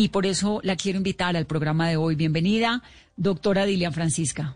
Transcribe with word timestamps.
y 0.00 0.08
por 0.08 0.24
eso 0.24 0.60
la 0.64 0.76
quiero 0.76 0.96
invitar 0.96 1.36
al 1.36 1.44
programa 1.44 1.86
de 1.86 1.98
hoy. 1.98 2.14
Bienvenida, 2.14 2.82
doctora 3.16 3.66
Dilian 3.66 3.92
Francisca. 3.92 4.54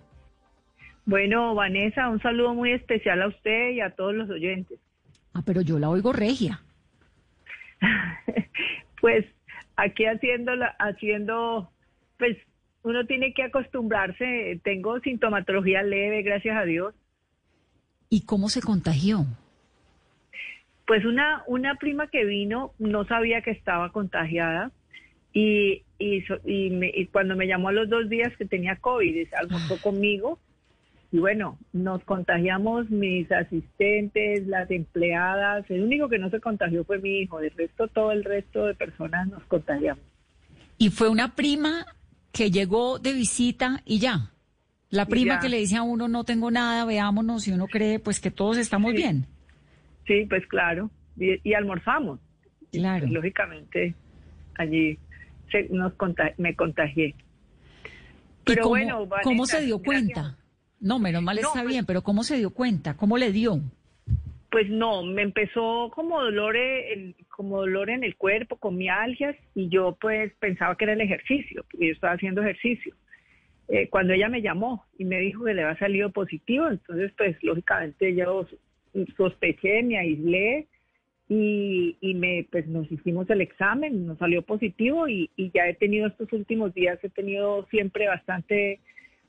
Bueno, 1.05 1.55
Vanessa, 1.55 2.09
un 2.09 2.19
saludo 2.23 2.55
muy 2.55 2.73
especial 2.73 3.21
a 3.21 3.29
usted 3.29 3.73
y 3.73 3.81
a 3.83 3.91
todos 3.91 4.15
los 4.15 4.31
oyentes. 4.31 4.79
Ah, 5.35 5.43
pero 5.45 5.61
yo 5.61 5.79
la 5.79 5.91
oigo 5.91 6.15
regia. 6.15 6.63
pues 9.03 9.27
aquí 9.77 10.07
haciendo, 10.07 10.53
haciendo, 10.79 11.71
pues 12.19 12.39
uno 12.83 13.05
tiene 13.05 13.35
que 13.35 13.43
acostumbrarse. 13.43 14.59
Tengo 14.65 14.99
sintomatología 15.01 15.83
leve, 15.83 16.23
gracias 16.23 16.57
a 16.57 16.65
Dios. 16.65 16.95
¿Y 18.09 18.25
cómo 18.25 18.49
se 18.49 18.63
contagió? 18.63 19.27
Pues 20.87 21.05
una, 21.05 21.43
una 21.47 21.75
prima 21.75 22.07
que 22.07 22.25
vino 22.25 22.73
no 22.79 23.05
sabía 23.05 23.43
que 23.43 23.51
estaba 23.51 23.93
contagiada 23.93 24.73
y, 25.35 25.83
y, 25.99 26.25
y, 26.45 27.07
cuando 27.07 27.35
me 27.35 27.49
llamó 27.49 27.69
a 27.69 27.73
los 27.73 27.91
dos 27.91 28.09
días 28.09 28.33
que 28.39 28.45
tenía 28.45 28.77
COVID, 28.77 29.27
almorzó 29.37 29.81
conmigo. 29.83 30.39
Y 31.11 31.19
bueno, 31.19 31.59
nos 31.73 32.03
contagiamos 32.05 32.89
mis 32.89 33.31
asistentes, 33.31 34.47
las 34.47 34.71
empleadas. 34.71 35.69
El 35.69 35.83
único 35.83 36.09
que 36.09 36.19
no 36.19 36.31
se 36.31 36.41
contagió 36.41 36.85
fue 36.85 36.99
mi 37.01 37.19
hijo. 37.19 37.41
De 37.41 37.51
resto, 37.51 37.89
todo 37.89 38.13
el 38.13 38.23
resto 38.23 38.67
de 38.67 38.75
personas 38.75 39.29
nos 39.29 39.43
contagiamos. 39.45 40.05
Y 40.79 40.91
fue 40.91 41.09
una 41.09 41.35
prima 41.35 41.85
que 42.33 42.51
llegó 42.53 43.01
de 43.01 43.13
visita 43.13 43.83
y 43.85 43.99
ya. 43.99 44.31
La 44.91 45.07
prima 45.07 45.41
que 45.41 45.49
le 45.49 45.59
dice 45.59 45.77
a 45.77 45.83
uno, 45.83 46.07
no 46.07 46.23
tengo 46.23 46.53
nada, 46.53 46.85
veámonos, 46.85 47.49
y 47.49 47.53
uno 47.53 47.67
cree 47.67 47.99
pues 47.99 48.21
que 48.21 48.31
todos 48.31 48.57
estamos 48.57 48.93
bien. 48.93 49.27
Sí, 50.07 50.27
pues 50.29 50.47
claro. 50.47 50.91
Y, 51.17 51.55
almorzamos. 51.55 52.21
Claro. 52.71 53.01
Pues, 53.01 53.13
lógicamente, 53.13 53.95
allí 54.57 54.99
nos 55.71 55.93
me 56.39 56.55
contagié. 56.55 57.15
Pero 58.45 58.63
cómo, 58.63 58.71
bueno, 58.71 59.09
¿cómo 59.23 59.47
se 59.47 59.63
dio 59.63 59.79
cuenta? 59.81 60.37
No, 60.81 60.99
menos 60.99 61.23
mal 61.23 61.39
está 61.39 61.51
pues 61.53 61.67
bien, 61.67 61.87
pero 61.87 62.03
¿cómo 62.03 62.25
se 62.25 62.37
dio 62.37 62.51
cuenta? 62.51 62.97
¿Cómo 62.97 63.17
le 63.17 63.33
dio? 63.33 63.61
Pues 64.51 64.69
no, 64.69 65.03
me 65.03 65.23
empezó 65.23 65.91
como 65.95 66.21
dolor, 66.21 66.57
en, 66.57 67.17
como 67.29 67.61
dolor 67.61 67.91
en 67.91 68.05
el 68.05 68.17
cuerpo, 68.17 68.57
con 68.57 68.77
mialgias, 68.77 69.35
y 69.55 69.69
yo 69.69 69.97
pues 70.01 70.33
pensaba 70.39 70.77
que 70.77 70.85
era 70.85 70.93
el 70.93 71.01
ejercicio, 71.01 71.65
porque 71.71 71.87
yo 71.87 71.93
estaba 71.93 72.13
haciendo 72.13 72.43
ejercicio. 72.43 72.95
Eh, 73.69 73.89
cuando 73.89 74.13
ella 74.13 74.29
me 74.29 74.43
llamó 74.43 74.85
y 74.99 75.07
me 75.07 75.19
dijo 75.21 75.45
que 75.45 75.55
le 75.55 75.63
había 75.63 75.79
salido 75.79 76.11
positivo, 76.11 76.69
entonces 76.69 77.13
pues 77.17 77.43
lógicamente 77.43 78.15
yo 78.15 78.47
sospeché, 79.17 79.83
me 79.83 79.99
aislé, 79.99 80.69
y, 81.29 81.97
y 82.01 82.15
me, 82.15 82.47
pues 82.51 82.67
nos 82.67 82.91
hicimos 82.91 83.29
el 83.31 83.41
examen, 83.41 84.07
nos 84.07 84.19
salió 84.19 84.43
positivo 84.43 85.09
y, 85.09 85.31
ya 85.55 85.69
he 85.69 85.75
tenido 85.75 86.07
estos 86.07 86.33
últimos 86.33 86.75
días, 86.75 86.99
he 87.03 87.09
tenido 87.09 87.67
siempre 87.71 88.07
bastante 88.09 88.81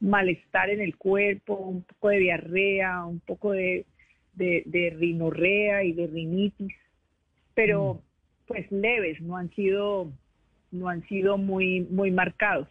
malestar 0.02 0.70
en 0.70 0.82
el 0.82 0.98
cuerpo, 0.98 1.56
un 1.56 1.84
poco 1.84 2.10
de 2.10 2.20
diarrea, 2.20 3.06
un 3.06 3.22
poco 3.22 3.54
de, 3.54 3.86
de, 4.34 4.94
rinorrea 4.98 5.84
y 5.84 5.94
de 5.94 6.08
rinitis, 6.08 6.76
pero 7.54 7.96
mm. 7.96 8.00
pues 8.48 8.72
leves, 8.72 9.22
no 9.22 9.38
han 9.38 9.50
sido, 9.52 10.12
no 10.72 10.90
han 10.90 11.08
sido 11.08 11.38
muy, 11.38 11.82
muy 11.90 12.12
marcados. 12.12 12.68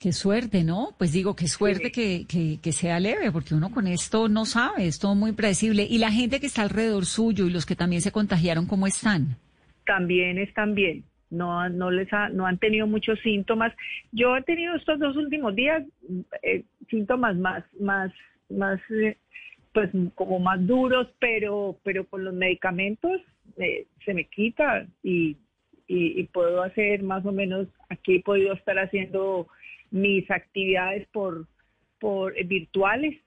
Qué 0.00 0.12
suerte, 0.12 0.64
¿no? 0.64 0.94
Pues 0.96 1.12
digo, 1.12 1.36
qué 1.36 1.46
suerte 1.46 1.92
que, 1.92 2.24
que, 2.26 2.72
sea 2.72 2.98
leve, 2.98 3.30
porque 3.30 3.54
uno 3.54 3.70
con 3.70 3.86
esto 3.86 4.30
no 4.30 4.46
sabe, 4.46 4.86
es 4.86 4.98
todo 4.98 5.14
muy 5.14 5.32
predecible. 5.32 5.82
¿Y 5.82 5.98
la 5.98 6.10
gente 6.10 6.40
que 6.40 6.46
está 6.46 6.62
alrededor 6.62 7.04
suyo 7.04 7.46
y 7.46 7.50
los 7.50 7.66
que 7.66 7.76
también 7.76 8.00
se 8.00 8.10
contagiaron, 8.10 8.66
cómo 8.66 8.86
están? 8.86 9.36
También 9.84 10.38
están 10.38 10.74
bien, 10.74 11.04
no, 11.28 11.68
no, 11.68 11.90
les 11.90 12.08
no 12.32 12.46
han 12.46 12.56
tenido 12.56 12.86
muchos 12.86 13.20
síntomas. 13.20 13.74
Yo 14.10 14.34
he 14.38 14.42
tenido 14.44 14.74
estos 14.74 14.98
dos 14.98 15.16
últimos 15.18 15.54
días 15.54 15.82
eh, 16.42 16.64
síntomas 16.88 17.36
más, 17.36 17.62
más, 17.78 18.10
más, 18.48 18.80
eh, 18.88 19.18
pues 19.74 19.90
como 20.14 20.38
más 20.38 20.66
duros, 20.66 21.08
pero, 21.18 21.76
pero 21.82 22.06
con 22.06 22.24
los 22.24 22.32
medicamentos 22.32 23.20
eh, 23.58 23.84
se 24.06 24.14
me 24.14 24.24
quita 24.24 24.86
y, 25.02 25.36
y 25.88 26.24
puedo 26.32 26.62
hacer 26.62 27.02
más 27.02 27.26
o 27.26 27.32
menos, 27.32 27.68
aquí 27.90 28.16
he 28.16 28.22
podido 28.22 28.54
estar 28.54 28.78
haciendo 28.78 29.46
mis 29.90 30.30
actividades 30.30 31.08
por, 31.08 31.46
por 31.98 32.34
virtuales, 32.44 33.20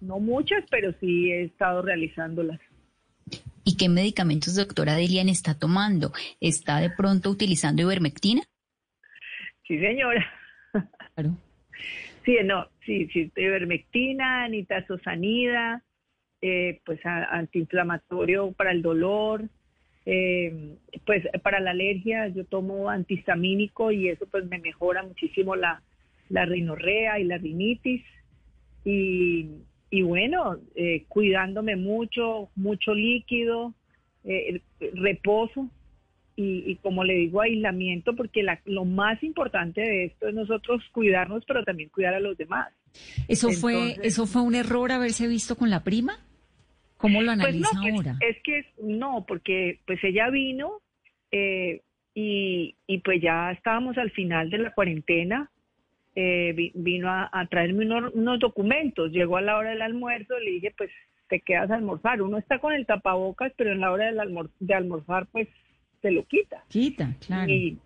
no 0.00 0.18
muchas, 0.18 0.64
pero 0.70 0.92
sí 1.00 1.30
he 1.30 1.44
estado 1.44 1.82
realizándolas. 1.82 2.60
¿Y 3.64 3.76
qué 3.76 3.88
medicamentos, 3.88 4.56
doctora 4.56 4.94
Delian, 4.94 5.28
está 5.28 5.58
tomando? 5.58 6.12
¿Está 6.40 6.80
de 6.80 6.90
pronto 6.90 7.30
utilizando 7.30 7.82
ivermectina? 7.82 8.42
Sí, 9.66 9.78
señora. 9.78 10.26
Claro. 11.14 11.36
Sí, 12.24 12.36
no, 12.44 12.68
sí, 12.86 13.08
sí, 13.12 13.30
ivermectina, 13.36 14.48
nitazosanida, 14.48 15.82
eh, 16.40 16.80
pues 16.84 17.00
antiinflamatorio 17.04 18.52
para 18.52 18.72
el 18.72 18.82
dolor, 18.82 19.48
eh, 20.04 20.76
pues 21.06 21.24
para 21.42 21.60
la 21.60 21.70
alergia 21.70 22.28
yo 22.28 22.44
tomo 22.44 22.90
antihistamínico 22.90 23.92
y 23.92 24.08
eso 24.08 24.26
pues 24.30 24.44
me 24.46 24.58
mejora 24.58 25.02
muchísimo 25.02 25.54
la, 25.56 25.82
la 26.28 26.44
rinorrea 26.44 27.18
y 27.18 27.24
la 27.24 27.38
rinitis. 27.38 28.02
Y, 28.84 29.48
y 29.90 30.02
bueno, 30.02 30.56
eh, 30.74 31.04
cuidándome 31.08 31.76
mucho, 31.76 32.48
mucho 32.56 32.94
líquido, 32.94 33.74
eh, 34.24 34.60
reposo 34.94 35.68
y, 36.34 36.64
y, 36.66 36.76
como 36.76 37.04
le 37.04 37.14
digo, 37.14 37.42
aislamiento, 37.42 38.16
porque 38.16 38.42
la, 38.42 38.60
lo 38.64 38.84
más 38.84 39.22
importante 39.22 39.82
de 39.82 40.04
esto 40.06 40.28
es 40.28 40.34
nosotros 40.34 40.82
cuidarnos, 40.92 41.44
pero 41.46 41.62
también 41.62 41.90
cuidar 41.90 42.14
a 42.14 42.20
los 42.20 42.36
demás. 42.38 42.72
¿Eso, 43.28 43.50
fue, 43.50 43.96
¿eso 44.02 44.26
fue 44.26 44.42
un 44.42 44.54
error 44.54 44.90
haberse 44.92 45.28
visto 45.28 45.56
con 45.56 45.70
la 45.70 45.84
prima? 45.84 46.18
¿Cómo 47.02 47.20
lo 47.20 47.26
pues 47.26 47.40
analiza 47.40 47.68
pues 47.82 47.94
ahora? 47.94 48.16
Es, 48.20 48.36
que 48.44 48.64
no, 48.80 49.24
porque 49.26 49.80
pues 49.86 50.02
ella 50.04 50.30
vino 50.30 50.80
eh, 51.32 51.80
y, 52.14 52.76
y, 52.86 52.98
pues 52.98 53.20
ya 53.20 53.50
estábamos 53.50 53.98
al 53.98 54.12
final 54.12 54.50
de 54.50 54.58
la 54.58 54.72
cuarentena. 54.72 55.50
Eh, 56.14 56.70
vino 56.74 57.08
a, 57.10 57.46
traerme 57.50 57.86
unos, 57.86 58.38
documentos. 58.38 59.10
Llegó 59.10 59.38
a 59.38 59.40
la 59.40 59.56
hora 59.56 59.70
del 59.70 59.82
almuerzo, 59.82 60.38
le 60.38 60.52
dije, 60.52 60.72
pues 60.78 60.90
te 61.28 61.40
quedas 61.40 61.72
a 61.72 61.74
almorzar. 61.74 62.22
Uno 62.22 62.38
está 62.38 62.60
con 62.60 62.72
el 62.72 62.86
tapabocas, 62.86 63.52
pero 63.56 63.72
en 63.72 63.80
la 63.80 63.90
hora 63.90 64.12
del 64.12 64.20
de 64.60 64.74
almorzar, 64.74 65.26
pues 65.32 65.48
se 66.02 66.12
lo 66.12 66.24
quita. 66.26 66.62
Quita, 66.68 67.16
claro. 67.26 67.50
Y, 67.50 67.78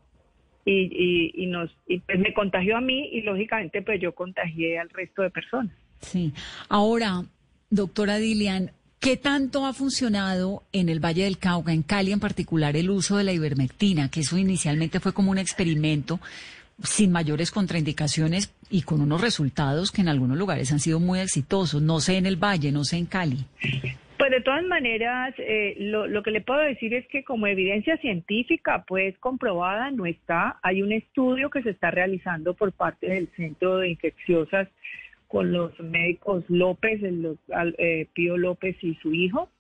y, 0.67 1.33
y, 1.35 1.47
nos, 1.47 1.71
y 1.87 2.01
pues 2.01 2.19
me 2.19 2.35
contagió 2.35 2.77
a 2.77 2.83
mí 2.83 3.09
y 3.13 3.23
lógicamente 3.23 3.81
pues 3.81 3.99
yo 3.99 4.15
contagié 4.15 4.79
al 4.79 4.91
resto 4.91 5.23
de 5.23 5.31
personas. 5.31 5.75
Sí. 6.01 6.35
Ahora, 6.69 7.23
doctora 7.71 8.17
Dilian, 8.17 8.73
¿Qué 9.07 9.17
tanto 9.17 9.67
ha 9.67 9.73
funcionado 9.73 10.65
en 10.73 10.89
el 10.89 10.99
Valle 10.99 11.23
del 11.23 11.39
Cauca, 11.39 11.73
en 11.73 11.85
Cali 11.85 12.11
en 12.11 12.19
particular, 12.19 12.75
el 12.75 12.91
uso 12.91 13.17
de 13.17 13.23
la 13.23 13.33
ivermectina? 13.33 14.11
Que 14.11 14.19
eso 14.19 14.37
inicialmente 14.37 14.99
fue 14.99 15.15
como 15.15 15.31
un 15.31 15.39
experimento 15.39 16.19
sin 16.83 17.13
mayores 17.13 17.53
contraindicaciones 17.53 18.53
y 18.69 18.83
con 18.83 19.01
unos 19.01 19.21
resultados 19.21 19.93
que 19.93 20.01
en 20.01 20.09
algunos 20.09 20.37
lugares 20.37 20.73
han 20.73 20.81
sido 20.81 20.99
muy 20.99 21.21
exitosos. 21.21 21.81
No 21.83 22.01
sé 22.01 22.17
en 22.17 22.27
el 22.27 22.35
Valle, 22.35 22.73
no 22.73 22.83
sé 22.83 22.97
en 22.97 23.07
Cali. 23.07 23.45
Pues 24.19 24.31
de 24.33 24.41
todas 24.41 24.65
maneras, 24.65 25.33
eh, 25.39 25.77
lo, 25.79 26.09
lo, 26.09 26.25
que 26.25 26.33
le 26.33 26.41
puedo 26.41 26.59
decir 26.59 26.93
es 26.93 27.07
que 27.07 27.23
como 27.23 27.47
evidencia 27.47 27.97
científica, 27.99 28.85
pues 28.89 29.17
comprobada, 29.19 29.93
no 29.93 30.07
está. 30.07 30.59
Hay 30.65 30.83
un 30.83 30.91
estudio 30.91 31.49
que 31.49 31.63
se 31.63 31.71
está 31.71 31.93
realizando 31.93 32.55
por 32.55 32.73
parte 32.73 33.07
del 33.07 33.29
Centro 33.37 33.77
de 33.77 33.89
Infecciosas 33.91 34.67
con 35.29 35.53
los 35.53 35.79
médicos 35.81 36.45
López, 36.49 37.03
el, 37.03 37.39
eh, 37.79 38.07
Pío 38.13 38.37
López 38.37 38.77
y 38.83 38.95
su 38.97 39.13
hijo, 39.13 39.51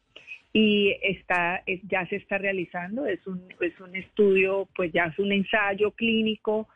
y 0.53 0.97
está 1.03 1.63
ya 1.89 2.07
se 2.07 2.17
está 2.17 2.39
realizando, 2.39 3.07
es 3.07 3.27
un, 3.27 3.43
es 3.61 3.79
un 3.81 3.95
estudio, 3.95 4.69
pues 4.75 4.93
ya 4.93 5.05
es 5.07 5.19
un 5.19 5.33
ensayo 5.33 5.91
clínico 5.91 6.69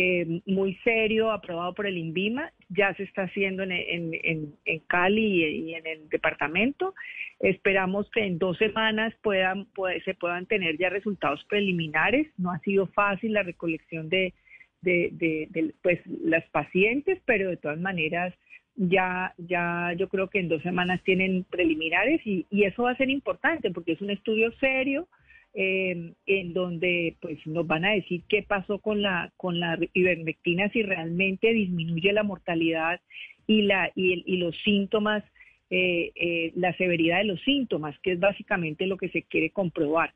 eh, 0.00 0.40
muy 0.46 0.76
serio, 0.84 1.32
aprobado 1.32 1.74
por 1.74 1.84
el 1.84 1.98
INVIMA, 1.98 2.52
ya 2.68 2.94
se 2.94 3.02
está 3.02 3.22
haciendo 3.22 3.64
en, 3.64 3.72
en, 3.72 4.54
en, 4.64 4.78
Cali 4.86 5.44
y, 5.44 5.74
en 5.74 5.86
el 5.88 6.08
departamento. 6.08 6.94
Esperamos 7.40 8.08
que 8.12 8.24
en 8.24 8.38
dos 8.38 8.56
semanas 8.58 9.12
puedan, 9.24 9.66
se 10.04 10.14
puedan 10.14 10.46
tener 10.46 10.78
ya 10.78 10.88
resultados 10.88 11.44
preliminares. 11.48 12.28
No 12.38 12.52
ha 12.52 12.60
sido 12.60 12.86
fácil 12.86 13.32
la 13.32 13.42
recolección 13.42 14.08
de, 14.08 14.34
de, 14.80 15.10
de, 15.12 15.74
pues, 15.82 16.00
las 16.06 16.44
pacientes, 16.50 17.20
pero 17.24 17.50
de 17.50 17.56
todas 17.56 17.78
maneras 17.78 18.34
ya, 18.76 19.34
ya 19.38 19.92
yo 19.96 20.08
creo 20.08 20.30
que 20.30 20.38
en 20.38 20.48
dos 20.48 20.62
semanas 20.62 21.02
tienen 21.02 21.44
preliminares 21.44 22.20
y, 22.24 22.46
y 22.50 22.64
eso 22.64 22.84
va 22.84 22.92
a 22.92 22.96
ser 22.96 23.10
importante 23.10 23.70
porque 23.70 23.92
es 23.92 24.00
un 24.00 24.10
estudio 24.10 24.52
serio 24.60 25.08
eh, 25.54 26.12
en 26.26 26.52
donde 26.52 27.16
pues 27.20 27.44
nos 27.46 27.66
van 27.66 27.84
a 27.84 27.92
decir 27.92 28.22
qué 28.28 28.42
pasó 28.42 28.78
con 28.78 29.02
la 29.02 29.32
con 29.36 29.58
la 29.58 29.78
ivermectina 29.94 30.68
si 30.70 30.82
realmente 30.82 31.52
disminuye 31.52 32.12
la 32.12 32.22
mortalidad 32.22 33.00
y 33.46 33.62
la 33.62 33.90
y, 33.96 34.22
y 34.26 34.36
los 34.36 34.56
síntomas 34.62 35.24
eh, 35.70 36.12
eh, 36.14 36.52
la 36.54 36.72
severidad 36.76 37.18
de 37.18 37.24
los 37.24 37.40
síntomas 37.42 37.98
que 38.00 38.12
es 38.12 38.20
básicamente 38.20 38.86
lo 38.86 38.96
que 38.96 39.08
se 39.08 39.22
quiere 39.22 39.50
comprobar. 39.50 40.14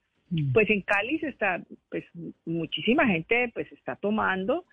Pues 0.53 0.71
en 0.71 0.83
Cali 0.83 1.21
está 1.23 1.63
pues 1.91 2.05
muchísima 2.45 3.07
gente 3.07 3.51
pues 3.55 3.71
está 3.73 3.97
tomando 3.97 4.65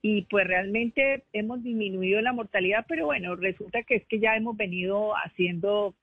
y 0.00 0.22
pues 0.22 0.46
realmente 0.46 1.24
hemos 1.32 1.62
disminuido 1.62 2.20
la 2.20 2.32
mortalidad 2.32 2.86
pero 2.88 3.06
bueno 3.06 3.34
resulta 3.34 3.82
que 3.82 3.96
es 3.96 4.06
que 4.06 4.20
ya 4.20 4.36
hemos 4.36 4.56
venido 4.56 5.12
haciendo 5.16 5.94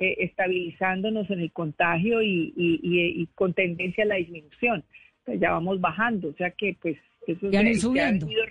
eh, 0.00 0.26
estabilizándonos 0.26 1.28
en 1.28 1.40
el 1.40 1.50
contagio 1.50 2.22
y, 2.22 3.28
con 3.34 3.52
tendencia 3.52 4.04
a 4.04 4.06
la 4.06 4.14
disminución. 4.14 4.84
Pues 5.24 5.40
ya 5.40 5.50
vamos 5.50 5.80
bajando, 5.80 6.28
o 6.28 6.34
sea 6.34 6.52
que 6.52 6.76
pues 6.80 6.96
eso 7.26 7.50
ya 7.50 7.62
se, 7.62 8.00
ha 8.00 8.12
venido, 8.12 8.44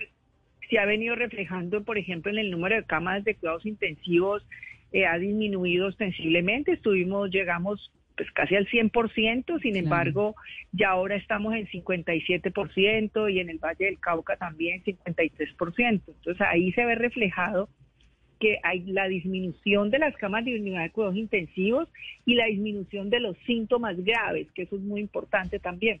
se, 0.68 0.78
ha 0.78 0.84
venido, 0.84 1.14
reflejando, 1.14 1.82
por 1.84 1.96
ejemplo, 1.96 2.30
en 2.30 2.36
el 2.36 2.50
número 2.50 2.76
de 2.76 2.84
camas 2.84 3.24
de 3.24 3.34
cuidados 3.34 3.64
intensivos, 3.64 4.46
eh, 4.92 5.06
ha 5.06 5.16
disminuido 5.16 5.86
ostensiblemente, 5.86 6.72
estuvimos, 6.72 7.30
llegamos 7.30 7.90
pues 8.18 8.30
casi 8.32 8.56
al 8.56 8.66
100%, 8.66 9.62
sin 9.62 9.76
embargo, 9.76 10.34
ya 10.72 10.90
ahora 10.90 11.14
estamos 11.14 11.54
en 11.54 11.68
57% 11.68 13.32
y 13.32 13.38
en 13.38 13.48
el 13.48 13.58
Valle 13.58 13.86
del 13.86 14.00
Cauca 14.00 14.36
también 14.36 14.82
53%. 14.82 15.78
Entonces 15.78 16.40
ahí 16.40 16.72
se 16.72 16.84
ve 16.84 16.96
reflejado 16.96 17.68
que 18.40 18.58
hay 18.64 18.80
la 18.80 19.06
disminución 19.06 19.90
de 19.90 20.00
las 20.00 20.16
camas 20.16 20.44
de 20.44 20.56
unidad 20.56 20.82
de 20.82 20.90
cuidados 20.90 21.16
intensivos 21.16 21.88
y 22.26 22.34
la 22.34 22.46
disminución 22.46 23.08
de 23.08 23.20
los 23.20 23.36
síntomas 23.46 23.96
graves, 24.04 24.48
que 24.52 24.62
eso 24.62 24.76
es 24.76 24.82
muy 24.82 25.00
importante 25.00 25.60
también. 25.60 26.00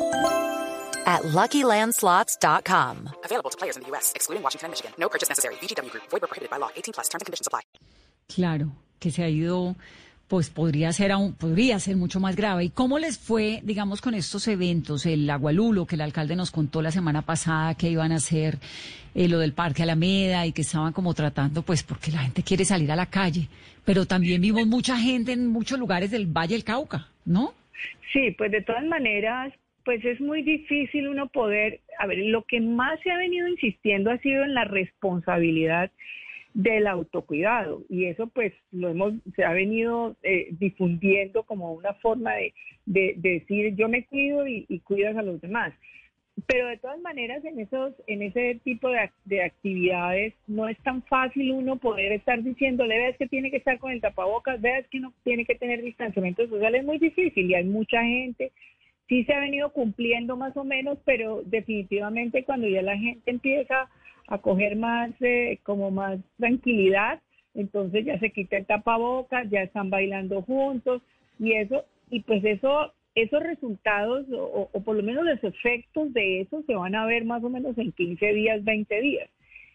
at 1.05 1.23
LuckyLandSlots.com. 1.23 3.09
Available 3.25 3.49
to 3.49 3.57
players 3.57 3.77
in 3.77 3.83
the 3.83 3.89
U.S., 3.89 4.13
excluding 4.15 4.41
Washington 4.41 4.67
and 4.67 4.71
Michigan. 4.71 4.91
No 4.97 5.09
purchase 5.09 5.27
necessary. 5.27 5.55
VGW 5.55 5.91
Group. 5.91 6.03
Void 6.09 6.21
were 6.21 6.27
prohibited 6.27 6.49
by 6.49 6.57
law. 6.57 6.69
18 6.75 6.93
plus. 6.93 7.09
Terms 7.09 7.21
and 7.21 7.25
conditions 7.27 7.47
apply. 7.47 7.61
Claro, 8.27 8.71
que 8.99 9.11
se 9.11 9.23
ha 9.23 9.29
ido 9.29 9.75
pues 10.31 10.49
podría 10.49 10.93
ser 10.93 11.11
aún, 11.11 11.33
podría 11.33 11.77
ser 11.77 11.97
mucho 11.97 12.21
más 12.21 12.37
grave. 12.37 12.63
¿Y 12.63 12.69
cómo 12.69 12.99
les 12.99 13.19
fue, 13.19 13.59
digamos, 13.63 13.99
con 13.99 14.13
estos 14.13 14.47
eventos? 14.47 15.05
El 15.05 15.29
agualulo 15.29 15.85
que 15.85 15.95
el 15.95 16.01
alcalde 16.01 16.37
nos 16.37 16.51
contó 16.51 16.81
la 16.81 16.89
semana 16.89 17.21
pasada 17.21 17.75
que 17.75 17.89
iban 17.89 18.13
a 18.13 18.15
hacer 18.15 18.57
eh, 19.13 19.27
lo 19.27 19.39
del 19.39 19.51
Parque 19.51 19.83
Alameda 19.83 20.45
y 20.45 20.53
que 20.53 20.61
estaban 20.61 20.93
como 20.93 21.13
tratando, 21.13 21.63
pues, 21.63 21.83
porque 21.83 22.11
la 22.11 22.19
gente 22.19 22.43
quiere 22.43 22.63
salir 22.63 22.89
a 22.93 22.95
la 22.95 23.07
calle. 23.07 23.49
Pero 23.83 24.05
también 24.05 24.39
vimos 24.39 24.65
mucha 24.67 24.95
gente 24.95 25.33
en 25.33 25.47
muchos 25.47 25.77
lugares 25.77 26.11
del 26.11 26.27
Valle 26.27 26.55
del 26.55 26.63
Cauca, 26.63 27.09
¿no? 27.25 27.53
Sí, 28.13 28.31
pues 28.37 28.53
de 28.53 28.61
todas 28.61 28.85
maneras, 28.85 29.51
pues 29.83 30.03
es 30.05 30.19
muy 30.21 30.41
difícil 30.43 31.07
uno 31.07 31.27
poder, 31.27 31.79
a 31.99 32.07
ver, 32.07 32.19
lo 32.19 32.43
que 32.43 32.61
más 32.61 32.99
se 33.01 33.11
ha 33.11 33.17
venido 33.17 33.47
insistiendo 33.47 34.11
ha 34.11 34.17
sido 34.19 34.43
en 34.43 34.53
la 34.53 34.65
responsabilidad 34.65 35.91
del 36.53 36.87
autocuidado. 36.87 37.83
Y 37.89 38.05
eso 38.05 38.27
pues 38.27 38.53
lo 38.71 38.89
hemos 38.89 39.13
se 39.35 39.43
ha 39.43 39.53
venido 39.53 40.15
eh, 40.23 40.49
difundiendo 40.51 41.43
como 41.43 41.73
una 41.73 41.93
forma 41.95 42.33
de, 42.35 42.53
de, 42.85 43.13
decir 43.17 43.75
yo 43.75 43.87
me 43.87 44.05
cuido 44.05 44.47
y, 44.47 44.79
cuidas 44.83 45.15
a 45.17 45.21
los 45.21 45.39
demás 45.41 45.73
pero 46.47 46.67
de 46.67 46.77
todas 46.77 46.99
maneras 47.01 47.43
en 47.45 47.59
esos 47.59 47.93
en 48.07 48.21
ese 48.23 48.59
tipo 48.63 48.89
de, 48.89 49.09
de, 49.25 49.43
actividades 49.43 50.33
no 50.47 50.67
es 50.67 50.77
tan 50.79 51.03
fácil 51.03 51.51
uno 51.51 51.75
poder 51.77 52.13
estar 52.13 52.41
diciéndole 52.41 52.97
ves 52.97 53.17
que 53.17 53.27
tiene 53.27 53.51
que 53.51 53.57
estar 53.57 53.77
con 53.79 53.91
el 53.91 54.01
tapabocas 54.01 54.59
ves 54.59 54.87
que 54.87 54.99
no 54.99 55.13
tiene 55.23 55.45
que 55.45 55.55
tener 55.55 55.81
distanciamiento 55.81 56.47
social 56.47 56.73
es 56.73 56.85
muy 56.85 56.97
difícil 56.97 57.51
y 57.51 57.53
hay 57.53 57.65
mucha 57.65 58.01
gente 58.01 58.51
sí 59.11 59.25
se 59.25 59.33
ha 59.33 59.41
venido 59.41 59.73
cumpliendo 59.73 60.37
más 60.37 60.55
o 60.55 60.63
menos 60.63 60.97
pero 61.03 61.41
definitivamente 61.43 62.45
cuando 62.45 62.69
ya 62.69 62.81
la 62.81 62.97
gente 62.97 63.29
empieza 63.29 63.89
a 64.27 64.37
coger 64.37 64.77
más, 64.77 65.11
eh, 65.19 65.59
como 65.63 65.91
más 65.91 66.17
tranquilidad, 66.37 67.19
entonces 67.53 68.05
ya 68.05 68.17
se 68.19 68.29
quita 68.29 68.55
el 68.55 68.65
tapabocas, 68.65 69.49
ya 69.49 69.63
están 69.63 69.89
bailando 69.89 70.41
juntos 70.43 71.01
y 71.37 71.51
eso, 71.51 71.83
y 72.09 72.21
pues 72.21 72.41
eso, 72.45 72.93
esos 73.13 73.43
resultados 73.43 74.25
o, 74.31 74.69
por 74.85 74.95
lo 74.95 75.03
menos 75.03 75.25
los 75.25 75.43
efectos 75.43 76.13
de 76.13 76.39
eso 76.39 76.63
se 76.65 76.75
van 76.75 76.95
a 76.95 77.05
ver 77.05 77.25
más 77.25 77.43
o 77.43 77.49
menos 77.49 77.77
en 77.77 77.91
15 77.91 78.33
días, 78.33 78.63
20 78.63 79.01
días. 79.01 79.29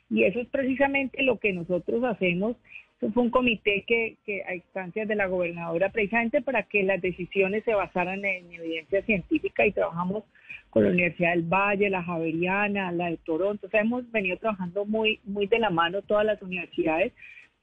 Y 0.08 0.22
eso 0.22 0.40
es 0.40 0.48
precisamente 0.48 1.22
lo 1.22 1.38
que 1.38 1.52
nosotros 1.52 2.02
hacemos. 2.04 2.56
Fue 2.98 3.22
un 3.22 3.30
comité 3.30 3.84
que, 3.86 4.16
que 4.24 4.42
a 4.44 4.54
instancias 4.54 5.06
de 5.06 5.16
la 5.16 5.26
gobernadora, 5.26 5.90
precisamente 5.90 6.40
para 6.40 6.62
que 6.62 6.82
las 6.82 7.00
decisiones 7.02 7.62
se 7.64 7.74
basaran 7.74 8.24
en 8.24 8.50
evidencia 8.52 9.02
científica 9.02 9.66
y 9.66 9.72
trabajamos 9.72 10.24
con 10.70 10.84
la 10.84 10.90
Universidad 10.90 11.30
del 11.30 11.42
Valle, 11.42 11.90
la 11.90 12.02
Javeriana, 12.02 12.92
la 12.92 13.10
de 13.10 13.18
Toronto. 13.18 13.66
O 13.66 13.70
sea, 13.70 13.80
hemos 13.80 14.10
venido 14.10 14.36
trabajando 14.38 14.84
muy, 14.86 15.20
muy 15.24 15.46
de 15.46 15.58
la 15.58 15.70
mano 15.70 16.02
todas 16.02 16.24
las 16.24 16.40
universidades 16.42 17.12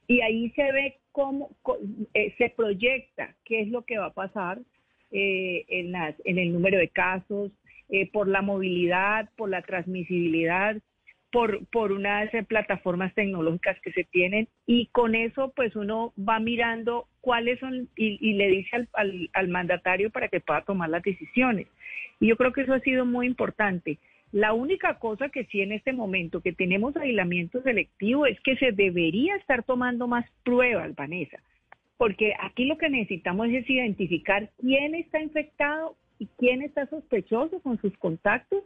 y 0.07 0.21
ahí 0.21 0.49
se 0.51 0.71
ve 0.71 0.97
cómo, 1.11 1.49
eh, 2.13 2.33
se 2.37 2.49
proyecta 2.49 3.35
qué 3.45 3.61
es 3.61 3.69
lo 3.69 3.83
que 3.83 3.97
va 3.97 4.07
a 4.07 4.13
pasar 4.13 4.59
eh, 5.11 5.65
en, 5.67 5.91
las, 5.91 6.15
en 6.25 6.39
el 6.39 6.51
número 6.51 6.77
de 6.77 6.89
casos, 6.89 7.51
eh, 7.89 8.09
por 8.11 8.27
la 8.27 8.41
movilidad, 8.41 9.29
por 9.37 9.49
la 9.49 9.61
transmisibilidad, 9.61 10.77
por, 11.33 11.65
por 11.69 11.91
unas 11.91 12.29
plataformas 12.47 13.11
tecnológicas 13.15 13.79
que 13.81 13.91
se 13.91 14.03
tienen 14.03 14.47
y 14.67 14.85
con 14.91 15.15
eso 15.15 15.51
pues 15.55 15.75
uno 15.75 16.13
va 16.17 16.39
mirando 16.39 17.07
cuáles 17.21 17.59
son 17.59 17.89
y, 17.95 18.33
le 18.33 18.47
dice 18.49 18.87
al, 18.93 19.29
al, 19.33 19.47
mandatario 19.47 20.11
para 20.11 20.27
que 20.27 20.41
pueda 20.41 20.61
tomar 20.61 20.89
las 20.89 21.01
decisiones. 21.01 21.65
Y 22.19 22.27
yo 22.27 22.37
creo 22.37 22.53
que 22.53 22.61
eso 22.61 22.73
ha 22.73 22.79
sido 22.81 23.07
muy 23.07 23.25
importante. 23.25 23.97
La 24.31 24.53
única 24.53 24.99
cosa 24.99 25.29
que 25.29 25.45
sí 25.45 25.61
en 25.61 25.71
este 25.71 25.91
momento 25.91 26.41
que 26.41 26.53
tenemos 26.53 26.95
aislamiento 26.97 27.63
selectivo 27.63 28.27
es 28.27 28.39
que 28.41 28.55
se 28.57 28.71
debería 28.71 29.35
estar 29.37 29.63
tomando 29.63 30.07
más 30.07 30.29
pruebas, 30.43 30.93
Vanessa, 30.93 31.39
porque 31.97 32.35
aquí 32.41 32.65
lo 32.65 32.77
que 32.77 32.89
necesitamos 32.89 33.47
es 33.49 33.67
identificar 33.67 34.51
quién 34.59 34.93
está 34.93 35.19
infectado 35.19 35.95
y 36.19 36.27
quién 36.37 36.61
está 36.61 36.85
sospechoso 36.85 37.59
con 37.61 37.81
sus 37.81 37.97
contactos 37.97 38.63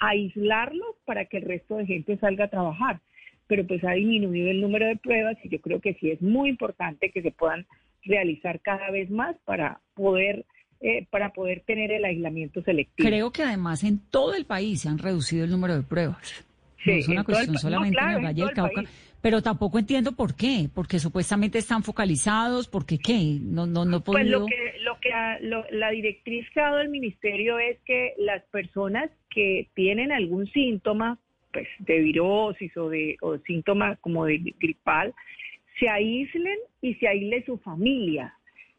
aislarlos 0.00 0.96
para 1.04 1.26
que 1.26 1.36
el 1.38 1.44
resto 1.44 1.76
de 1.76 1.86
gente 1.86 2.16
salga 2.18 2.46
a 2.46 2.50
trabajar. 2.50 3.00
Pero 3.46 3.66
pues 3.66 3.84
ha 3.84 3.92
disminuido 3.92 4.50
el 4.50 4.60
número 4.60 4.86
de 4.86 4.96
pruebas 4.96 5.36
y 5.44 5.48
yo 5.48 5.60
creo 5.60 5.80
que 5.80 5.94
sí 5.94 6.10
es 6.10 6.20
muy 6.22 6.48
importante 6.48 7.10
que 7.10 7.22
se 7.22 7.30
puedan 7.30 7.66
realizar 8.04 8.60
cada 8.60 8.90
vez 8.90 9.10
más 9.10 9.36
para 9.44 9.80
poder 9.94 10.46
eh, 10.82 11.06
para 11.10 11.34
poder 11.34 11.62
tener 11.66 11.92
el 11.92 12.06
aislamiento 12.06 12.62
selectivo. 12.62 13.06
Creo 13.06 13.30
que 13.30 13.42
además 13.42 13.84
en 13.84 13.98
todo 13.98 14.34
el 14.34 14.46
país 14.46 14.80
se 14.80 14.88
han 14.88 14.96
reducido 14.96 15.44
el 15.44 15.50
número 15.50 15.76
de 15.76 15.82
pruebas. 15.82 16.42
no 16.86 16.92
es 16.94 17.06
una 17.06 17.22
cuestión 17.22 17.58
solamente 17.58 17.98
en 18.00 18.08
el 18.08 18.24
Valle 18.24 18.44
del 18.44 18.54
Cauca. 18.54 18.84
Pero 19.20 19.42
tampoco 19.42 19.78
entiendo 19.78 20.12
por 20.12 20.34
qué, 20.34 20.70
porque 20.74 20.98
supuestamente 20.98 21.58
están 21.58 21.82
focalizados, 21.82 22.68
porque 22.68 22.98
qué, 22.98 23.38
no, 23.42 23.66
no, 23.66 23.84
no 23.84 24.02
Pues 24.02 24.26
lo 24.26 24.46
que, 24.46 24.54
lo 25.40 25.64
que 25.64 25.76
la 25.76 25.90
directriz 25.90 26.48
que 26.50 26.60
ha 26.60 26.70
dado 26.70 26.80
el 26.80 26.88
ministerio 26.88 27.58
es 27.58 27.78
que 27.84 28.14
las 28.18 28.42
personas 28.44 29.10
que 29.30 29.68
tienen 29.74 30.12
algún 30.12 30.46
síntoma, 30.48 31.18
pues 31.52 31.68
de 31.80 32.00
virosis 32.00 32.76
o 32.76 32.88
de 32.88 33.16
o 33.20 33.38
síntoma 33.38 33.96
como 33.96 34.26
de 34.26 34.38
gripal, 34.58 35.14
se 35.78 35.88
aíslen 35.88 36.58
y 36.82 36.94
se 36.94 37.08
aísle 37.08 37.44
su 37.44 37.58
familia. 37.58 38.34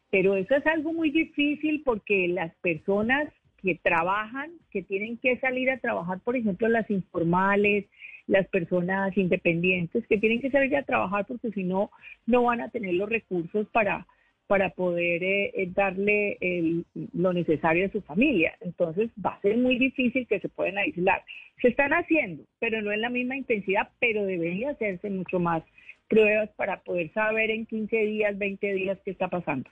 Pero 0.09 0.35
eso 0.35 0.55
es 0.55 0.65
algo 0.67 0.93
muy 0.93 1.09
difícil 1.09 1.81
porque 1.83 2.27
las 2.27 2.53
personas 2.55 3.29
que 3.61 3.75
trabajan, 3.75 4.51
que 4.71 4.81
tienen 4.81 5.17
que 5.17 5.37
salir 5.37 5.69
a 5.69 5.77
trabajar, 5.77 6.19
por 6.19 6.35
ejemplo, 6.35 6.67
las 6.67 6.89
informales, 6.89 7.85
las 8.27 8.47
personas 8.47 9.15
independientes 9.17 10.05
que 10.07 10.17
tienen 10.17 10.41
que 10.41 10.51
salir 10.51 10.75
a 10.75 10.83
trabajar 10.83 11.25
porque 11.25 11.51
si 11.51 11.63
no, 11.63 11.91
no 12.25 12.43
van 12.43 12.61
a 12.61 12.69
tener 12.69 12.93
los 12.93 13.09
recursos 13.09 13.67
para, 13.71 14.07
para 14.51 14.71
poder 14.71 15.23
eh, 15.23 15.51
eh, 15.55 15.69
darle 15.73 16.37
el- 16.41 16.83
lo 17.13 17.31
necesario 17.31 17.85
a 17.85 17.89
su 17.89 18.01
familia. 18.01 18.53
Entonces 18.59 19.09
va 19.25 19.35
a 19.35 19.41
ser 19.41 19.55
muy 19.55 19.77
difícil 19.79 20.27
que 20.27 20.41
se 20.41 20.49
puedan 20.49 20.77
aislar. 20.77 21.23
Se 21.61 21.69
están 21.69 21.93
haciendo, 21.93 22.43
pero 22.59 22.81
no 22.81 22.91
en 22.91 22.99
la 22.99 23.09
misma 23.09 23.37
intensidad, 23.37 23.87
pero 24.01 24.25
debería 24.25 24.71
hacerse 24.71 25.09
mucho 25.09 25.39
más 25.39 25.63
pruebas 26.09 26.49
para 26.57 26.81
poder 26.83 27.13
saber 27.13 27.49
en 27.49 27.65
15 27.65 27.95
días, 27.95 28.37
20 28.37 28.73
días 28.73 28.99
qué 29.05 29.11
está 29.11 29.29
pasando. 29.29 29.69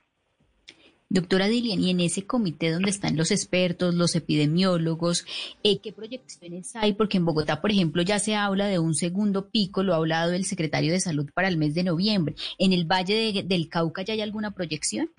Doctora 1.12 1.48
Dilian, 1.48 1.80
y 1.80 1.90
en 1.90 1.98
ese 1.98 2.24
comité 2.24 2.70
donde 2.70 2.90
están 2.90 3.16
los 3.16 3.32
expertos, 3.32 3.96
los 3.96 4.14
epidemiólogos, 4.14 5.26
eh, 5.64 5.78
¿qué 5.82 5.92
proyecciones 5.92 6.76
hay? 6.76 6.92
Porque 6.92 7.16
en 7.16 7.24
Bogotá, 7.24 7.60
por 7.60 7.72
ejemplo, 7.72 8.00
ya 8.02 8.20
se 8.20 8.36
habla 8.36 8.68
de 8.68 8.78
un 8.78 8.94
segundo 8.94 9.48
pico, 9.50 9.82
lo 9.82 9.92
ha 9.92 9.96
hablado 9.96 10.34
el 10.34 10.44
secretario 10.44 10.92
de 10.92 11.00
Salud 11.00 11.28
para 11.34 11.48
el 11.48 11.56
mes 11.56 11.74
de 11.74 11.82
noviembre. 11.82 12.36
¿En 12.60 12.72
el 12.72 12.84
Valle 12.84 13.32
de- 13.32 13.42
del 13.42 13.68
Cauca 13.68 14.02
ya 14.02 14.12
hay 14.14 14.20
alguna 14.20 14.52
proyección? 14.52 15.10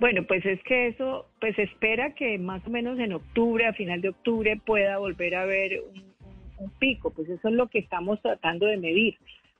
Bueno, 0.00 0.24
pues 0.26 0.44
es 0.44 0.60
que 0.64 0.88
eso, 0.88 1.26
pues 1.40 1.56
espera 1.56 2.12
que 2.16 2.36
más 2.38 2.66
o 2.66 2.70
menos 2.70 2.98
en 2.98 3.12
octubre, 3.12 3.66
a 3.66 3.74
final 3.74 4.00
de 4.00 4.08
octubre, 4.08 4.60
pueda 4.66 4.98
volver 4.98 5.36
a 5.36 5.42
haber 5.42 5.82
un- 5.94 6.02
un 6.58 6.70
pico. 6.80 7.10
Pues 7.10 7.28
eso 7.28 7.46
es 7.46 7.54
lo 7.54 7.68
que 7.68 7.78
estamos 7.78 8.20
tratando 8.20 8.66
de 8.66 8.76
medir, 8.76 9.14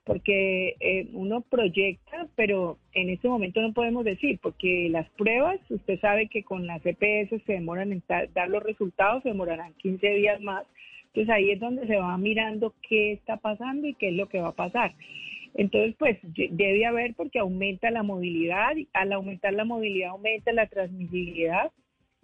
porque 0.04 0.76
eh, 0.80 1.08
uno 1.12 1.40
proyecta, 1.40 2.28
pero 2.36 2.78
en 2.92 3.08
este 3.08 3.28
momento 3.28 3.62
no 3.62 3.72
podemos 3.72 4.04
decir, 4.04 4.38
porque 4.42 4.88
las 4.90 5.08
pruebas, 5.10 5.58
usted 5.70 5.98
sabe 6.00 6.28
que 6.28 6.44
con 6.44 6.66
las 6.66 6.84
EPS 6.84 7.42
se 7.44 7.52
demoran 7.54 7.92
en 7.92 8.02
dar 8.34 8.48
los 8.48 8.62
resultados, 8.62 9.22
se 9.22 9.30
demorarán 9.30 9.72
15 9.74 10.06
días 10.10 10.40
más. 10.42 10.66
Entonces 11.06 11.34
ahí 11.34 11.50
es 11.50 11.60
donde 11.60 11.86
se 11.86 11.96
va 11.96 12.18
mirando 12.18 12.74
qué 12.86 13.12
está 13.12 13.38
pasando 13.38 13.86
y 13.86 13.94
qué 13.94 14.08
es 14.08 14.14
lo 14.14 14.28
que 14.28 14.40
va 14.40 14.48
a 14.48 14.52
pasar. 14.52 14.94
Entonces, 15.54 15.94
pues 15.98 16.18
debe 16.22 16.84
haber 16.84 17.14
porque 17.14 17.38
aumenta 17.38 17.90
la 17.90 18.02
movilidad, 18.02 18.76
y 18.76 18.88
al 18.92 19.12
aumentar 19.12 19.52
la 19.52 19.64
movilidad 19.64 20.10
aumenta 20.10 20.52
la 20.52 20.66
transmisibilidad 20.66 21.70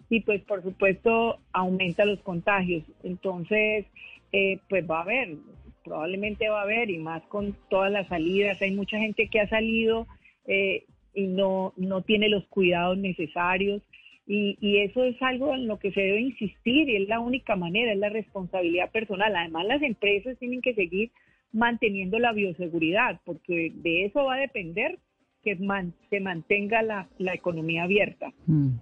y 0.09 0.19
pues 0.19 0.41
por 0.41 0.61
supuesto 0.61 1.39
aumenta 1.53 2.03
los 2.03 2.19
contagios. 2.19 2.83
Entonces, 3.03 3.85
eh, 4.33 4.59
pues 4.69 4.89
va 4.89 4.99
a 4.99 5.03
haber, 5.03 5.37
probablemente 5.83 6.49
va 6.49 6.59
a 6.59 6.63
haber 6.63 6.89
y 6.89 6.97
más 6.97 7.23
con 7.23 7.55
todas 7.69 7.91
las 7.91 8.07
salidas. 8.07 8.61
Hay 8.61 8.71
mucha 8.71 8.97
gente 8.97 9.27
que 9.27 9.39
ha 9.39 9.49
salido 9.49 10.07
eh, 10.45 10.85
y 11.13 11.27
no, 11.27 11.73
no 11.77 12.01
tiene 12.01 12.29
los 12.29 12.45
cuidados 12.47 12.97
necesarios. 12.97 13.81
Y, 14.27 14.57
y 14.61 14.77
eso 14.77 15.03
es 15.03 15.19
algo 15.21 15.53
en 15.53 15.67
lo 15.67 15.77
que 15.79 15.91
se 15.91 15.99
debe 15.99 16.21
insistir 16.21 16.87
y 16.89 16.95
es 16.97 17.09
la 17.09 17.19
única 17.19 17.55
manera, 17.55 17.91
es 17.91 17.97
la 17.99 18.09
responsabilidad 18.09 18.89
personal. 18.91 19.35
Además, 19.35 19.65
las 19.65 19.81
empresas 19.81 20.37
tienen 20.37 20.61
que 20.61 20.73
seguir 20.73 21.11
manteniendo 21.51 22.17
la 22.17 22.31
bioseguridad, 22.31 23.19
porque 23.25 23.73
de 23.75 24.05
eso 24.05 24.23
va 24.23 24.35
a 24.35 24.39
depender 24.39 24.99
que 25.43 25.55
man- 25.55 25.93
se 26.09 26.19
mantenga 26.21 26.81
la, 26.81 27.09
la 27.17 27.33
economía 27.33 27.83
abierta. 27.83 28.31
Mm. 28.45 28.75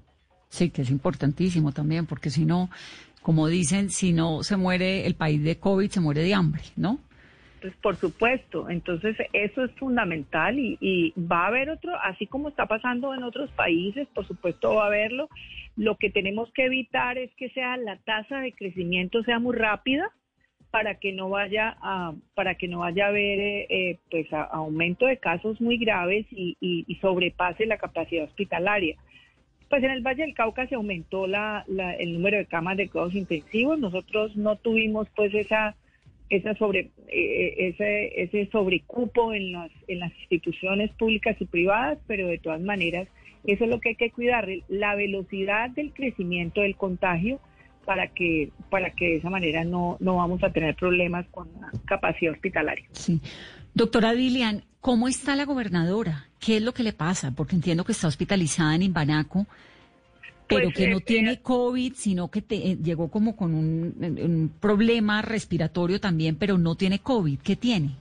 Sí, 0.49 0.71
que 0.71 0.81
es 0.81 0.91
importantísimo 0.91 1.71
también, 1.71 2.05
porque 2.05 2.29
si 2.31 2.43
no, 2.43 2.69
como 3.21 3.47
dicen, 3.47 3.89
si 3.89 4.13
no 4.13 4.43
se 4.43 4.57
muere 4.57 5.05
el 5.05 5.15
país 5.15 5.43
de 5.43 5.59
COVID, 5.59 5.89
se 5.89 5.99
muere 6.01 6.21
de 6.21 6.33
hambre, 6.33 6.61
¿no? 6.75 6.99
Pues 7.61 7.73
por 7.81 7.97
supuesto, 7.97 8.69
entonces 8.69 9.17
eso 9.33 9.65
es 9.65 9.71
fundamental 9.71 10.57
y, 10.57 11.13
va 11.17 11.43
a 11.43 11.47
haber 11.47 11.69
otro, 11.69 11.91
así 12.01 12.25
como 12.25 12.47
está 12.47 12.67
pasando 12.67 13.13
en 13.13 13.23
otros 13.23 13.51
países, 13.51 14.07
por 14.15 14.25
supuesto 14.25 14.75
va 14.75 14.85
a 14.85 14.87
haberlo. 14.87 15.27
Lo 15.75 15.97
que 15.97 16.09
tenemos 16.09 16.49
que 16.53 16.65
evitar 16.65 17.17
es 17.17 17.29
que 17.35 17.49
sea 17.49 17.75
la 17.75 17.97
tasa 17.97 18.39
de 18.39 18.53
crecimiento 18.53 19.23
sea 19.23 19.39
muy 19.39 19.57
rápida 19.57 20.09
para 20.71 20.95
que 20.95 21.11
no 21.11 21.29
vaya 21.29 21.75
a 21.81 22.13
para 22.33 22.55
que 22.55 22.67
no 22.69 22.79
vaya 22.79 23.05
a 23.05 23.09
haber 23.09 23.39
eh, 23.39 23.67
eh, 23.69 23.99
pues 24.09 24.27
aumento 24.31 25.05
de 25.07 25.17
casos 25.17 25.59
muy 25.59 25.77
graves 25.77 26.27
y- 26.31 26.55
y 26.61 26.95
sobrepase 27.01 27.65
la 27.65 27.77
capacidad 27.77 28.23
hospitalaria. 28.23 28.95
Pues 29.69 29.83
en 29.83 29.91
el 29.91 30.01
Valle 30.01 30.23
del 30.23 30.33
Cauca 30.33 30.67
se 30.67 30.75
aumentó 30.75 31.27
la, 31.27 31.63
la- 31.67 31.93
el 31.93 32.13
número 32.13 32.37
de 32.37 32.45
camas 32.45 32.75
de 32.77 32.89
cuidados 32.89 33.13
intensivos. 33.15 33.79
Nosotros 33.79 34.35
no 34.35 34.55
tuvimos 34.57 35.07
pues 35.15 35.33
esa 35.33 35.75
esa 36.31 36.53
sobre 36.55 36.91
eh, 37.07 37.55
ese 37.75 38.21
ese 38.23 38.49
sobrecupo 38.51 39.33
en 39.33 39.51
las 39.51 39.71
en 39.87 39.99
las 39.99 40.11
instituciones 40.19 40.91
públicas 40.91 41.35
y 41.39 41.45
privadas, 41.45 41.97
pero 42.07 42.27
de 42.27 42.37
todas 42.37 42.61
maneras 42.61 43.07
eso 43.45 43.63
es 43.63 43.69
lo 43.69 43.79
que 43.79 43.89
hay 43.89 43.95
que 43.95 44.11
cuidar, 44.11 44.47
la 44.67 44.95
velocidad 44.95 45.69
del 45.71 45.91
crecimiento 45.93 46.61
del 46.61 46.75
contagio 46.75 47.39
para 47.85 48.07
que 48.07 48.49
para 48.69 48.91
que 48.91 49.05
de 49.05 49.15
esa 49.17 49.29
manera 49.31 49.63
no 49.63 49.97
no 49.99 50.17
vamos 50.17 50.43
a 50.43 50.51
tener 50.51 50.75
problemas 50.75 51.25
con 51.31 51.47
la 51.59 51.71
capacidad 51.85 52.33
hospitalaria. 52.33 52.85
Sí. 52.91 53.21
Doctora 53.73 54.13
Dilian, 54.13 54.63
¿cómo 54.81 55.07
está 55.07 55.35
la 55.35 55.45
gobernadora? 55.45 56.28
¿Qué 56.39 56.57
es 56.57 56.63
lo 56.63 56.73
que 56.73 56.83
le 56.83 56.93
pasa? 56.93 57.31
Porque 57.35 57.55
entiendo 57.55 57.83
que 57.83 57.91
está 57.91 58.07
hospitalizada 58.07 58.75
en 58.75 58.83
Imbanaco, 58.83 59.45
pero 60.47 60.71
Pues, 60.71 60.75
que 60.75 60.87
no 60.87 60.97
eh, 60.97 61.01
tiene 61.01 61.31
eh, 61.33 61.39
COVID, 61.41 61.93
sino 61.93 62.29
que 62.31 62.41
te- 62.41 62.71
eh, 62.71 62.77
llegó 62.81 63.09
como 63.09 63.35
con 63.35 63.53
un, 63.53 63.95
un 63.99 64.51
problema 64.59 65.21
respiratorio 65.21 65.99
también, 65.99 66.35
pero 66.37 66.57
no 66.57 66.75
tiene 66.75 66.99
COVID. 66.99 67.39
¿Qué 67.39 67.55
tiene? 67.55 67.91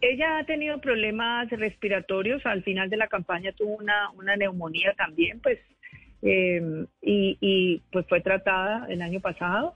Ella 0.00 0.38
ha 0.38 0.44
tenido 0.44 0.80
problemas 0.80 1.48
respiratorios, 1.50 2.44
al 2.46 2.62
final 2.62 2.90
de 2.90 2.96
la 2.98 3.08
campaña 3.08 3.52
tuvo 3.52 3.76
una, 3.76 4.10
una 4.10 4.36
neumonía 4.36 4.92
también, 4.96 5.40
pues, 5.40 5.58
eh, 6.22 6.86
y, 7.02 7.38
y, 7.40 7.82
pues 7.90 8.06
fue 8.08 8.20
tratada 8.20 8.86
el 8.88 9.00
año 9.02 9.20
pasado, 9.20 9.74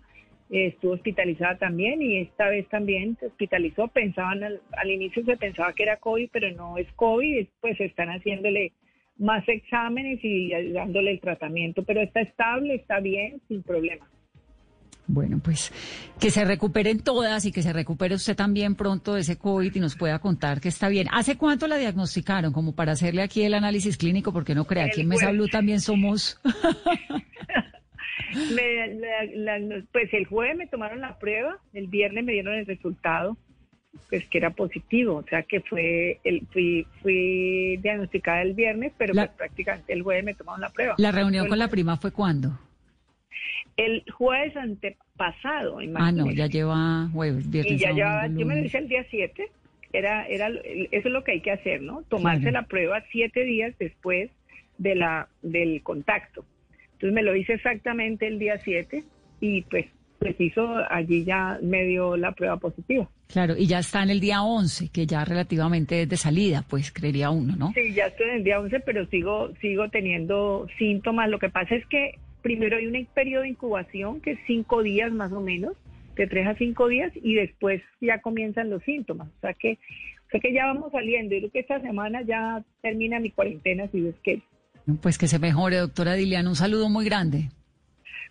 estuvo 0.50 0.92
hospitalizada 0.92 1.58
también 1.58 2.00
y 2.00 2.18
esta 2.18 2.48
vez 2.48 2.68
también 2.68 3.16
se 3.20 3.26
hospitalizó, 3.26 3.88
pensaban 3.88 4.42
al, 4.42 4.60
al 4.76 4.90
inicio 4.90 5.24
se 5.24 5.36
pensaba 5.36 5.72
que 5.72 5.82
era 5.82 5.98
COVID, 5.98 6.30
pero 6.32 6.50
no 6.52 6.78
es 6.78 6.90
COVID, 6.92 7.46
pues 7.60 7.80
están 7.80 8.08
haciéndole 8.08 8.72
más 9.18 9.46
exámenes 9.48 10.20
y 10.22 10.50
dándole 10.72 11.12
el 11.12 11.20
tratamiento, 11.20 11.82
pero 11.82 12.00
está 12.00 12.20
estable, 12.20 12.76
está 12.76 13.00
bien, 13.00 13.40
sin 13.48 13.62
problema. 13.62 14.08
Bueno, 15.10 15.40
pues 15.42 15.72
que 16.20 16.30
se 16.30 16.44
recuperen 16.44 17.00
todas 17.00 17.46
y 17.46 17.50
que 17.50 17.62
se 17.62 17.72
recupere 17.72 18.14
usted 18.14 18.36
también 18.36 18.74
pronto 18.74 19.14
de 19.14 19.22
ese 19.22 19.38
COVID 19.38 19.74
y 19.74 19.80
nos 19.80 19.96
pueda 19.96 20.18
contar 20.18 20.60
que 20.60 20.68
está 20.68 20.90
bien. 20.90 21.08
¿Hace 21.10 21.38
cuánto 21.38 21.66
la 21.66 21.78
diagnosticaron? 21.78 22.52
Como 22.52 22.74
para 22.74 22.92
hacerle 22.92 23.22
aquí 23.22 23.42
el 23.42 23.54
análisis 23.54 23.96
clínico, 23.96 24.34
porque 24.34 24.54
no 24.54 24.66
crea, 24.66 24.84
aquí 24.84 25.00
en 25.00 25.08
Mesa. 25.08 25.30
Blue 25.30 25.48
también 25.48 25.80
somos... 25.80 26.38
Me- 28.54 28.94
la- 29.34 29.58
la- 29.58 29.82
pues 29.92 30.12
el 30.12 30.26
jueves 30.26 30.56
me 30.56 30.66
tomaron 30.66 31.00
la 31.00 31.18
prueba, 31.18 31.58
el 31.72 31.86
viernes 31.86 32.24
me 32.24 32.32
dieron 32.32 32.54
el 32.54 32.66
resultado, 32.66 33.36
pues 34.10 34.26
que 34.28 34.38
era 34.38 34.50
positivo, 34.50 35.16
o 35.16 35.22
sea 35.24 35.42
que 35.42 35.60
fue 35.60 36.20
el 36.24 36.46
fui, 36.52 36.86
fui 37.02 37.78
diagnosticada 37.82 38.42
el 38.42 38.54
viernes, 38.54 38.92
pero 38.98 39.14
La- 39.14 39.26
pues 39.26 39.36
prácticamente 39.36 39.92
el 39.92 40.02
jueves 40.02 40.24
me 40.24 40.34
tomaron 40.34 40.60
la 40.60 40.70
prueba. 40.70 40.94
La 40.98 41.12
reunión 41.12 41.44
Fue 41.44 41.50
con 41.50 41.58
la 41.58 41.68
prima 41.68 41.96
fue 41.96 42.12
cuándo? 42.12 42.58
El 43.76 44.04
jueves 44.10 44.56
antepasado, 44.56 45.78
Ah, 45.96 46.12
no, 46.12 46.30
ya 46.32 46.46
lleva 46.46 47.08
jueves, 47.12 47.48
viernes, 47.50 47.72
y 47.74 47.78
ya 47.78 47.92
llevaba, 47.92 48.26
yo 48.26 48.44
me 48.46 48.56
lo 48.56 48.64
hice 48.64 48.78
el 48.78 48.88
día 48.88 49.04
7, 49.08 49.48
era, 49.92 50.26
era, 50.26 50.48
eso 50.48 51.08
es 51.08 51.12
lo 51.12 51.22
que 51.24 51.32
hay 51.32 51.40
que 51.40 51.52
hacer, 51.52 51.80
¿no? 51.82 52.02
Tomarse 52.08 52.42
Claro. 52.42 52.60
la 52.60 52.66
prueba 52.66 53.02
siete 53.10 53.44
días 53.44 53.74
después 53.78 54.30
de 54.78 54.94
la, 54.96 55.28
del 55.42 55.82
contacto. 55.82 56.44
Entonces 56.98 57.14
me 57.14 57.22
lo 57.22 57.36
hice 57.36 57.52
exactamente 57.52 58.26
el 58.26 58.40
día 58.40 58.58
7 58.64 59.04
y 59.40 59.62
pues 59.62 59.86
preciso 60.18 60.74
allí 60.90 61.24
ya 61.24 61.60
me 61.62 61.84
dio 61.84 62.16
la 62.16 62.32
prueba 62.32 62.56
positiva. 62.56 63.08
Claro, 63.28 63.54
y 63.56 63.66
ya 63.66 63.78
está 63.78 64.02
en 64.02 64.10
el 64.10 64.18
día 64.20 64.42
11, 64.42 64.88
que 64.88 65.06
ya 65.06 65.24
relativamente 65.24 66.02
es 66.02 66.08
de 66.08 66.16
salida, 66.16 66.64
pues 66.68 66.90
creería 66.90 67.30
uno, 67.30 67.54
¿no? 67.56 67.72
Sí, 67.72 67.92
ya 67.92 68.06
estoy 68.06 68.30
en 68.30 68.36
el 68.36 68.44
día 68.44 68.58
11, 68.58 68.80
pero 68.80 69.06
sigo, 69.06 69.52
sigo 69.60 69.88
teniendo 69.90 70.66
síntomas. 70.76 71.28
Lo 71.28 71.38
que 71.38 71.50
pasa 71.50 71.76
es 71.76 71.86
que 71.86 72.18
primero 72.42 72.78
hay 72.78 72.86
un 72.86 73.06
periodo 73.14 73.42
de 73.42 73.50
incubación 73.50 74.20
que 74.20 74.32
es 74.32 74.38
cinco 74.46 74.82
días 74.82 75.12
más 75.12 75.30
o 75.32 75.40
menos, 75.40 75.74
de 76.16 76.26
tres 76.26 76.48
a 76.48 76.56
cinco 76.56 76.88
días, 76.88 77.12
y 77.14 77.34
después 77.34 77.80
ya 78.00 78.20
comienzan 78.20 78.70
los 78.70 78.82
síntomas. 78.82 79.28
O 79.28 79.40
sea 79.40 79.54
que, 79.54 79.78
o 80.26 80.30
sea 80.30 80.40
que 80.40 80.52
ya 80.52 80.66
vamos 80.66 80.90
saliendo. 80.90 81.34
Yo 81.34 81.42
creo 81.42 81.52
que 81.52 81.60
esta 81.60 81.80
semana 81.80 82.22
ya 82.22 82.64
termina 82.82 83.20
mi 83.20 83.30
cuarentena, 83.30 83.86
si 83.92 84.00
ves 84.00 84.16
que. 84.24 84.42
Pues 85.02 85.18
que 85.18 85.26
se 85.26 85.38
mejore, 85.38 85.76
doctora 85.76 86.14
Dilian. 86.14 86.46
Un 86.46 86.56
saludo 86.56 86.88
muy 86.88 87.04
grande. 87.04 87.50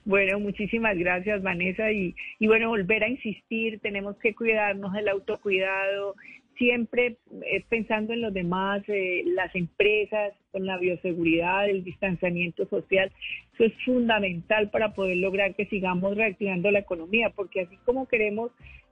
Bueno, 0.05 0.39
muchísimas 0.39 0.97
gracias, 0.97 1.43
Vanessa. 1.43 1.91
Y, 1.91 2.15
y 2.39 2.47
bueno, 2.47 2.69
volver 2.69 3.03
a 3.03 3.09
insistir, 3.09 3.79
tenemos 3.79 4.15
que 4.17 4.33
cuidarnos 4.33 4.93
del 4.93 5.09
autocuidado, 5.09 6.15
siempre 6.57 7.17
eh, 7.43 7.63
pensando 7.69 8.13
en 8.13 8.21
los 8.21 8.33
demás, 8.33 8.81
eh, 8.87 9.23
las 9.25 9.53
empresas, 9.55 10.33
con 10.51 10.65
la 10.65 10.77
bioseguridad, 10.77 11.69
el 11.69 11.83
distanciamiento 11.83 12.65
social. 12.67 13.11
Eso 13.53 13.65
es 13.65 13.73
fundamental 13.85 14.69
para 14.69 14.93
poder 14.93 15.17
lograr 15.17 15.55
que 15.55 15.65
sigamos 15.65 16.15
reactivando 16.15 16.71
la 16.71 16.79
economía, 16.79 17.29
porque 17.35 17.61
así 17.61 17.77
como 17.85 18.07
queremos 18.07 18.51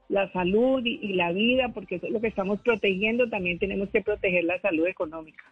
la 0.10 0.32
salud 0.34 0.86
y, 0.86 1.00
y 1.02 1.14
la 1.14 1.32
vida, 1.32 1.70
porque 1.74 1.96
eso 1.96 2.08
es 2.08 2.14
lo 2.14 2.22
que 2.22 2.28
estamos 2.28 2.60
protegiendo, 2.60 3.28
también 3.30 3.58
tenemos 3.58 3.90
que 3.90 4.02
proteger 4.02 4.44
la 4.44 4.60
salud 4.60 4.86
económica. 4.86 5.46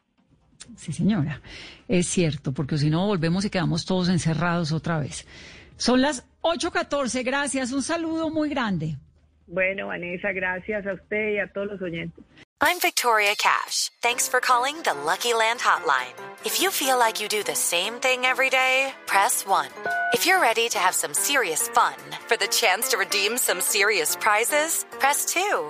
Sí, 0.76 0.94
señora. 0.94 1.42
Es 1.88 2.08
cierto, 2.08 2.52
porque 2.52 2.78
si 2.78 2.90
no 2.90 3.06
volvemos 3.08 3.46
y 3.46 3.50
quedamos 3.50 3.86
todos 3.86 4.10
encerrados 4.10 4.72
otra 4.72 5.00
vez. 5.00 5.26
Son 5.78 6.02
las 6.02 6.26
8.14. 6.42 7.24
Gracias. 7.24 7.72
Un 7.72 7.84
saludo 7.84 8.30
muy 8.30 8.50
grande. 8.50 8.98
Bueno, 9.48 9.88
Vanessa, 9.88 10.32
gracias 10.32 10.86
a 10.88 10.94
usted 10.94 11.36
y 11.36 11.40
a 11.40 11.48
todos 11.48 11.68
los 11.68 11.82
oyentes. 11.82 12.24
I'm 12.62 12.80
Victoria 12.80 13.36
Cash. 13.38 13.90
Thanks 14.02 14.30
for 14.30 14.40
calling 14.40 14.82
the 14.84 14.94
Lucky 14.94 15.34
Land 15.34 15.60
Hotline. 15.60 16.16
If 16.46 16.62
you 16.62 16.72
feel 16.72 16.98
like 16.98 17.20
you 17.20 17.28
do 17.28 17.44
the 17.44 17.56
same 17.56 17.96
thing 17.96 18.24
every 18.24 18.50
day, 18.50 18.94
press 19.06 19.46
1. 19.46 19.68
If 20.14 20.26
you're 20.26 20.40
ready 20.40 20.70
to 20.70 20.80
have 20.80 20.96
some 20.96 21.14
serious 21.14 21.68
fun 21.68 21.96
for 22.28 22.38
the 22.38 22.48
chance 22.48 22.88
to 22.92 22.98
redeem 22.98 23.38
some 23.38 23.60
serious 23.60 24.16
prizes, 24.16 24.86
press 25.00 25.26
2. 25.34 25.70